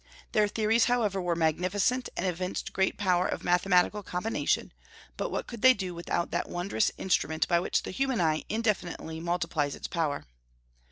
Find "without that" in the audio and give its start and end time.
5.93-6.49